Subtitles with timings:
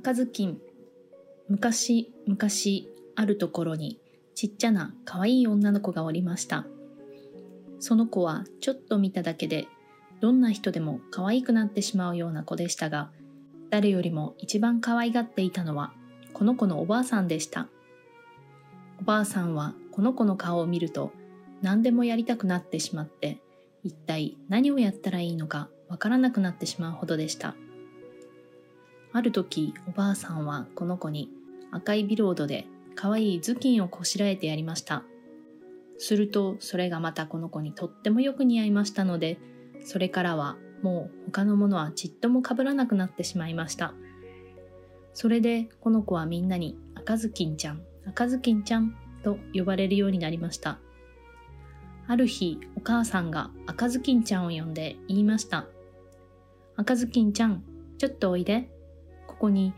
[0.00, 0.58] 赤ずきん。
[1.50, 4.00] 昔、昔、あるところに
[4.34, 6.64] ちっちゃな可愛い女の子がおりました。
[7.80, 9.68] その子はちょっと見ただけで、
[10.22, 13.10] どんな人でも可愛くなってしまうような子でしたが、
[13.68, 15.92] 誰よりも一番可愛がっていたのは、
[16.32, 17.68] この子のおばあさんでした。
[19.02, 21.12] おばあさんはこの子の顔を見ると、
[21.60, 23.42] 何でもやりたくなってしまって、
[23.84, 27.54] 一体何をやったらいいのかわからなくなってしまうほどでした。
[29.12, 31.30] ある時、おばあさんはこの子に
[31.72, 35.02] 赤いビロードで可愛い頭巾をこしらえてやりました。
[35.98, 39.38] すると、それがまたこの子にとってもよく似合いましたので、
[39.84, 43.94] それからはもう他のものはちっとも被らなくなってしまいました。
[45.12, 50.78] それでこの子はみんなに赤ずきんちゃん、赤ずきんちゃんと呼ばれるようになりました。
[52.06, 55.66] ある日、お母さんが赤ずきんちゃんを呼んで言いました。
[56.76, 57.62] 赤ずきんちゃん、
[57.98, 58.70] ちょっとおいで。
[59.40, 59.72] ここに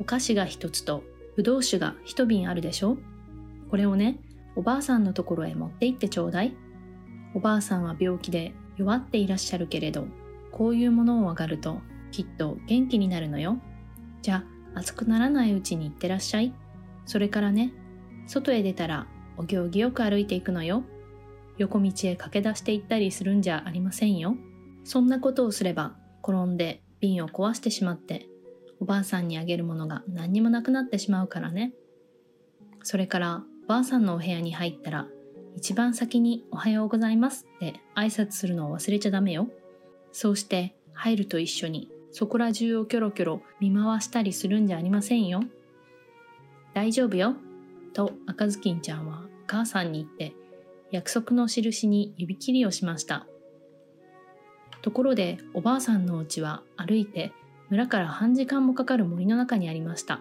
[0.00, 1.04] お菓子が一つと
[1.36, 2.98] ぶどう酒が一瓶あるでしょ？
[3.70, 4.18] これをね、
[4.56, 6.56] おばあさんのところへ持って行ってちょうだい。
[7.32, 10.08] おばあさんは病気で弱っていらっしゃるけれど、
[10.50, 11.80] こういうものをあがると
[12.10, 13.60] きっと元気になるのよ。
[14.20, 14.42] じゃ
[14.74, 16.52] あ、暑くならないうちに行ってらっしゃい。
[17.06, 17.72] それからね、
[18.26, 20.82] 外へ出たらお行儀よく歩いていくのよ。
[21.56, 24.34] 横道へ駆け出していったりするんじゃありませんよ。
[24.82, 28.26] そんなことをすれば転んで瓶を壊してしまって
[28.84, 31.72] おばあさんにあげるものが何にもなくなってしまうからね。
[32.82, 35.08] それからおばあさんのお部屋に入ったら
[35.56, 39.48] 一番先におはようございますって挨拶するのを忘れちゃダメよ。
[40.12, 45.40] そうして入ると一緒にそこら中をキョロキョロ見回したりするんじゃありませんよ。
[46.74, 47.36] 大丈夫よ。
[47.94, 50.36] と赤ずきんちゃんはお母さんに言って
[50.90, 53.26] 約束の印に指切りをしました。
[54.82, 57.32] ところでおばあさんのお家は歩いて
[57.74, 60.20] 村から半時間もかかる森の中にありました。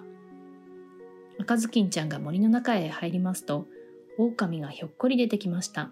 [1.39, 3.67] 赤ずきんちゃんが森の中へ入りますと、
[4.17, 5.91] 狼がひょっこり出てきました。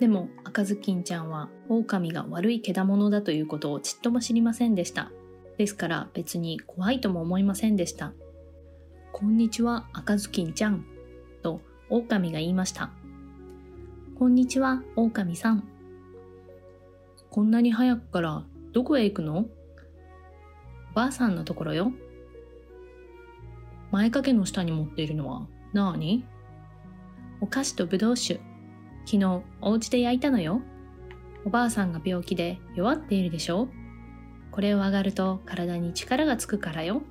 [0.00, 5.10] でも赤ずきんちゃんは狼が悪い獣だということをちっとも知りませんでした。
[5.56, 8.12] ですから別に怖いとも思いませんでした。
[9.12, 10.84] こんにちは赤ずきんちゃん。
[11.42, 12.90] と狼が言いました。
[14.18, 15.66] こんにちは狼さん。
[17.30, 19.46] こんなに早くからどこへ行くの？
[20.94, 21.92] ばあさんのところよ。
[23.90, 26.24] 前掛けの下に持っているのは何
[27.40, 28.40] お菓子とぶどう酒。
[29.04, 30.60] 昨日お家で焼いたのよ。
[31.44, 33.68] おばあさんが病気で弱っているでしょ？
[34.52, 37.02] これをあがると体に力がつくからよ。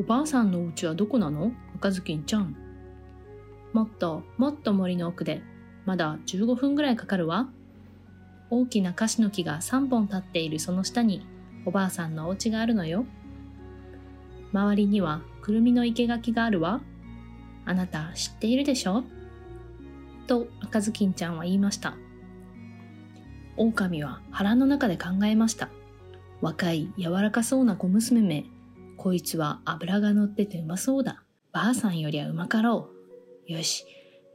[0.00, 1.52] おばあさんのお家はどこなの？
[1.76, 2.56] 赤ずきんちゃん。
[3.72, 5.42] もっともっと森の奥で、
[5.84, 7.48] まだ15分ぐらいかかるわ。
[8.50, 11.26] 大きなカシの木が3本立っているその下に
[11.66, 13.06] おばあさんのお家があるのよ。
[14.52, 16.80] 周りにはくるみの生垣があるわ。
[17.64, 19.04] あなた知っているでしょ？
[20.26, 21.96] と赤ずきんちゃんは言いました。
[23.56, 25.70] 狼は腹の中で考えました。
[26.40, 28.44] 若い柔らかそうな小娘め。
[28.96, 31.22] こいつは脂が乗っててうまそうだ。
[31.52, 32.90] ばあさんよりはうまかろ
[33.48, 33.52] う。
[33.52, 33.84] よし、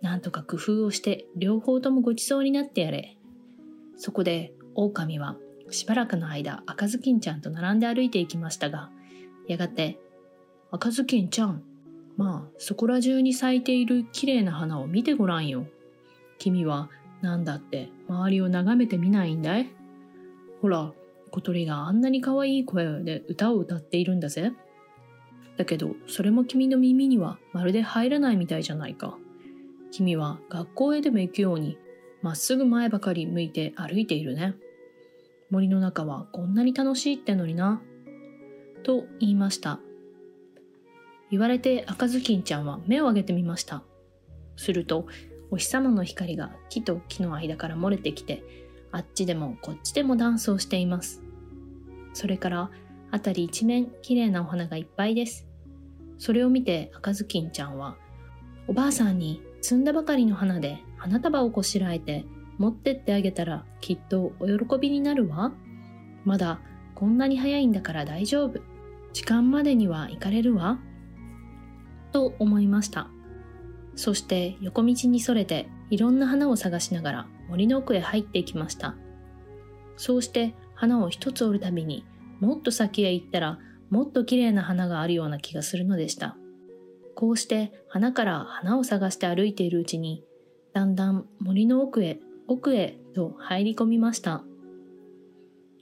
[0.02, 3.18] なんとか工夫をして両方ともごちそうになってやれ。
[3.98, 5.38] そこで狼は
[5.72, 8.90] しばらくの間赤ずきんちゃんと並んで歩いていきましたが、
[9.48, 10.00] やがて、
[10.72, 11.64] 赤ずきんちゃん、
[12.18, 15.66] まあそこら中に咲いている綺麗な花を見てごらんよ。
[16.38, 16.90] 君は
[17.22, 19.70] なんだって周りを眺めてみないんだい？
[20.62, 20.94] ほら、
[21.32, 24.54] 小鳥があんなに可愛い声で歌を歌っているんだぜ。
[25.58, 29.18] だけど、それも君の耳にはまるで入らないみたいじゃないか。
[29.92, 31.78] 君は学校へでも行くように、
[32.22, 34.56] まっすぐ前ばかり向いて歩いているね。
[35.50, 37.82] 森の中はこんなに楽しいってのにな。
[38.84, 39.80] と言いました。
[41.32, 43.84] 言われて赤ずきんちゃんは目を上げてみました。
[44.56, 45.08] すると、
[45.52, 48.44] お日様の光が木と木の間から漏れてきて、
[48.92, 51.24] あっちでもこっちでもダンスをしています。
[52.14, 52.72] それから、
[53.12, 55.48] あたり一面綺麗なお花がいっぱいです。
[56.20, 57.98] それを見て赤ずきんちゃんは、
[58.68, 62.26] おばあさんに摘んだばかりの花で花束をこしらえて
[62.60, 65.54] 持ってってあげたらきっとお喜びになるわ。
[66.26, 66.60] まだ
[66.94, 68.60] こんなに早いんだから大丈夫。
[69.14, 70.78] 時間までには行かれるわ。
[72.12, 73.10] と思いました。
[73.96, 78.96] そして横道にそれていろんな花を探しながら森の奥へ入っていきました。
[79.96, 82.06] そうして花を一つ折るたびに
[82.40, 83.60] もっと先へ行ったら
[83.90, 86.36] もっと綺麗な花があるような気がするのでした。
[87.16, 90.24] こうして花から花を探して歩いているうちに
[90.74, 94.44] だんだん森の奥へ奥へと入り込みました。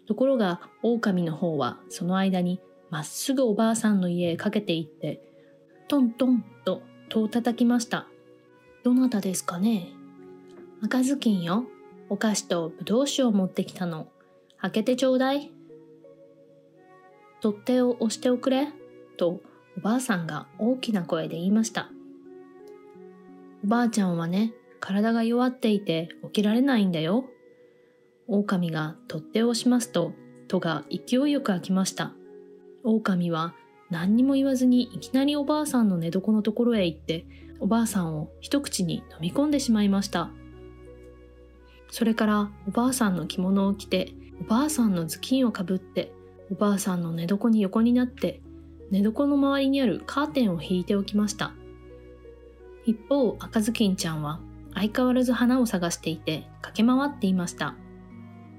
[0.05, 2.59] ところが狼の方はその間に
[2.89, 5.21] まっすぐおばあさんの家へかけて行って、
[5.87, 8.07] トントンと戸を叩きました。
[8.83, 9.87] どなたですかね？
[10.83, 11.63] 赤ずきんよ。
[12.09, 14.09] お菓子とぶどう酒を持ってきたの。
[14.59, 15.49] 開けてちょうだい。
[17.39, 18.67] 取っ手を押しておくれ。
[19.15, 19.39] と
[19.77, 21.89] おばあさんが大きな声で言いました。
[23.63, 27.25] おばあちゃんはね、体が弱っていて起きられないんだよ。
[28.27, 30.13] 狼が取っ手をしますと、
[30.47, 32.13] 戸が勢いよく開きました。
[32.83, 33.53] 狼は
[33.89, 37.25] 何にも言わずにいきなりおばあさんの寝床のところへ行って、
[37.59, 40.29] おばあさんを一口に飲み込んでしまいました。
[41.89, 46.11] それからおばあさんの着物を着て、おばあさんの頭巾をかぶって、
[46.51, 48.41] おばあさんの寝床に横になって、
[48.91, 51.53] 寝床の周りにあるカーテンを引いておきました。
[52.85, 54.39] 一方、赤ずきんちゃんは
[54.79, 57.75] 相変わらず花を探していて駆け回っていました。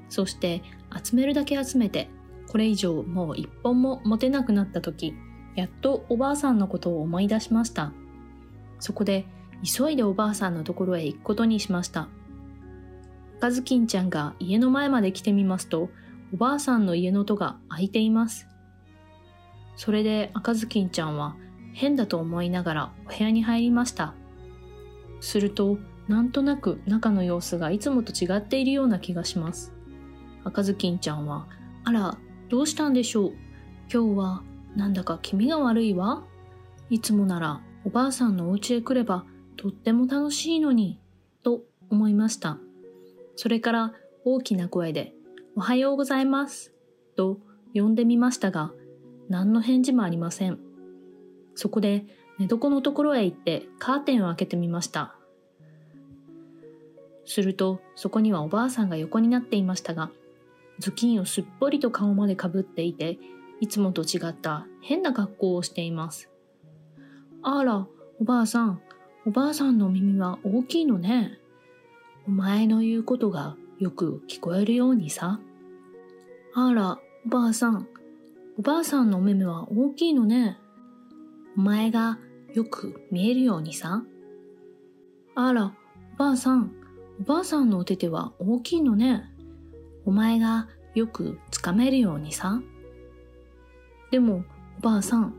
[0.09, 0.63] そして
[1.03, 2.11] 集めるだけ集めて、
[2.49, 5.15] これ以上もう一本も持てなくなった時、
[5.55, 7.93] やっとおばあさんのことを思い出しました。
[8.81, 9.27] そこで
[9.63, 12.09] 急いでおばあさんのところへ行くことにしました。
[13.39, 15.91] 赤ずきんちゃんが家の前まで来てみますと、
[16.35, 18.49] おばあさんの家の戸が開いています。
[19.77, 21.37] それで赤ずきんちゃんは
[21.75, 24.15] 変だと思いながらお部屋に入りました。
[25.21, 29.73] すると、なんとなく中の様子がいつもと違っているような気がします。
[30.43, 31.47] 赤ずきんちゃんは、
[31.85, 32.19] あら、
[32.49, 33.33] どうしたんでしょう?
[33.93, 34.43] 今日は
[34.75, 36.25] なんだか気味が悪いわ?
[36.89, 39.27] いつもならおばあさんのお家へ来れば
[39.57, 40.99] とっても楽しいのに、
[41.43, 42.59] と思いました。
[43.37, 43.93] それから
[44.25, 45.15] 大きな声で、
[45.57, 46.73] おはようございます、
[47.17, 47.41] と
[47.75, 48.73] 呼んでみましたが、
[49.29, 50.59] 何の返事もありません。
[51.55, 52.07] そこで
[52.39, 55.18] 寝床のところへ行ってカーテンを開けてみました。
[57.29, 60.11] するとそこにはおばあさんが横になっていましたが、
[60.81, 63.19] 頭巾をすっぽりと顔までかぶっていて、
[63.61, 66.31] いつもと違った変な格好をしています。
[67.43, 67.87] あら、
[68.21, 68.81] おばあさん、
[69.27, 71.39] おばあさんの耳は大きいのね。
[72.27, 75.41] お前の言うことがよく聞こえるようにさ。
[76.55, 77.89] あら、おばあさん。
[78.59, 80.59] おばあさんのお目目は大きいのね。
[81.57, 82.19] お前が
[82.55, 84.03] よく見えるようにさ。
[85.35, 85.75] あら、
[86.15, 86.78] おばあさん。
[87.21, 89.29] おばあさんのお手手は大きいのね。
[90.05, 92.61] お前がよくつかめるようにさ。
[94.11, 94.45] でも、
[94.79, 95.35] おばあさん。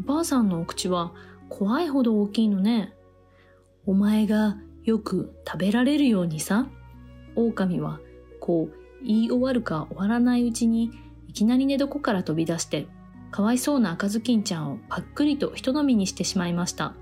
[0.00, 1.12] おばあさんのお口は
[1.48, 2.94] 怖いほど大きいのね。
[3.86, 6.66] お前がよく食べられるようにさ。
[7.36, 8.00] 狼は
[8.40, 10.90] こう言い終わるか終わらないうちに
[11.28, 12.88] いきなり寝床から飛び出して
[13.30, 16.94] かわいそうな赤ずきんちゃんをパックリと人飲みにしてしまいました。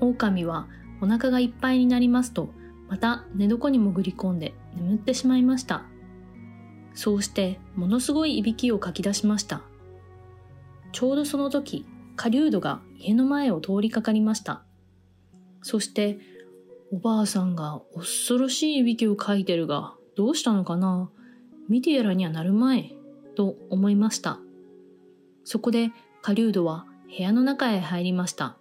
[0.00, 0.66] 狼は
[1.02, 2.54] お腹がいっぱいになりますと
[2.88, 5.84] また寝床に潜り込んで眠ってしまいました。
[6.94, 9.62] そうしてものすごいいびきをかき出しました。
[10.92, 14.62] ちょうどその時、狩人が家の前を通りかかりました。
[15.62, 16.18] そして、
[16.92, 21.10] おばあさんが恐ろしいいびきをかいてるが、どうしたのかな？
[21.70, 22.94] 見てやらにはなるまい、
[23.34, 24.38] と思いました。
[25.44, 28.58] そこで、狩人は部屋の中へ入りました。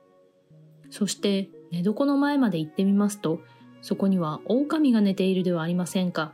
[0.90, 3.40] そして、寝床の前まで行ってみますと、
[3.82, 6.34] そこには狼が寝ているではありませんか。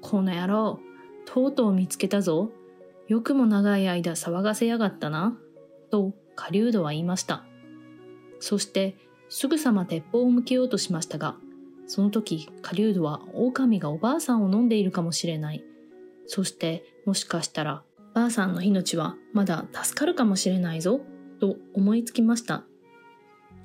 [0.00, 0.78] この野郎、
[1.24, 2.50] とうとう見つけたぞ。
[3.08, 5.36] よくも長い間騒がせやがったな。
[5.90, 7.44] と、狩人は言いました。
[8.38, 8.96] そして、
[9.28, 11.36] すぐさま鉄砲を向けようとしましたが、
[11.86, 15.64] その時、狩人は狼がおばあさんを飲んでいるかもしれない。
[16.26, 17.82] そして、もしかしたら、
[18.14, 21.00] ばあさんの命はまだ助かるかもしれないぞ、
[21.40, 22.64] と思いつきました。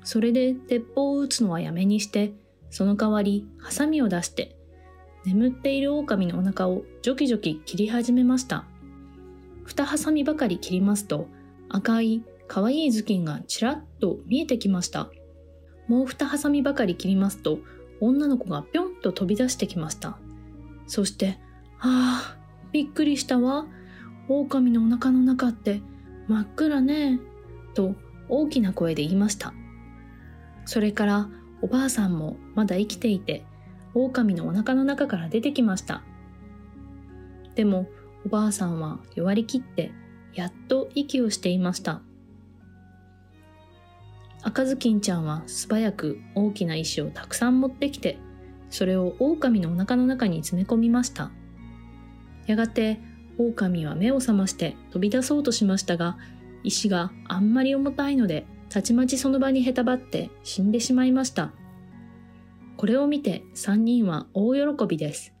[0.04, 2.32] それで鉄砲を撃つのはやめにして、
[2.70, 4.56] その代わり、ハサミを出して、
[5.24, 8.64] 眠っている狼のお腹をジョキジョキ切り始めました。
[9.64, 11.28] 二ハサミばかり切りますと、
[11.68, 15.10] 赤い可愛い頭巾がちらっと見えてきました。
[15.86, 17.58] もう二ハサミばかり切りますと、
[18.00, 20.18] 女の子がぴょんと飛び出してきました。
[20.86, 21.38] そして、
[21.78, 22.38] ああ、
[22.72, 23.66] びっくりしたわ。
[24.28, 25.82] 狼のお腹の中って
[26.28, 27.20] 真っ暗ね。
[27.74, 27.94] と
[28.28, 29.54] 大きな声で言いました。
[30.64, 31.28] それから
[31.60, 33.44] おばあさんもまだ生きていて、
[33.94, 36.02] 狼のお腹の中から出てきました。
[37.54, 37.88] でも
[38.24, 39.92] おばあさんは弱りきって
[40.34, 42.00] やっと息をしていました。
[44.42, 48.18] 赤ずきんちゃんは素早く大きな石をたくさん持ってきて、
[48.70, 51.30] それを狼のお腹の中に詰め込みました。
[52.46, 53.00] やがて
[53.38, 56.16] 狼は目を覚まして飛び出そうとしましたが、
[56.64, 61.52] 石があんまり重たいので、たちまちその場にへたばって死んでしまいました。
[62.76, 65.34] これを見て三人は大喜びです。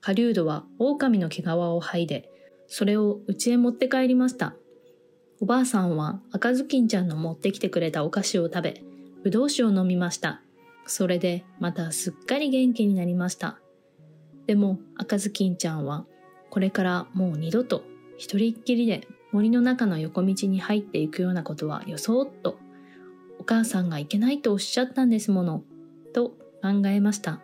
[0.00, 2.30] 狩人は狼の毛皮を剥いで、
[2.66, 4.54] それを家へ持って帰りました。
[5.40, 8.82] おばあさんは赤ずきんちゃんの持ってきてくれたお菓子を食べ、
[9.22, 10.40] ぶどう酒を飲みました。
[10.86, 13.58] それでまたすっかり元気になりました。
[14.46, 16.06] でも赤ずきんちゃんは
[16.50, 17.84] これからもう二度と
[18.16, 22.56] 一人っきりで森の中の横道に入っていくようなことはよそーっと
[23.40, 25.64] お母さんがいけないとおっしゃったんですもの
[26.12, 26.30] と
[26.62, 27.40] 考えました。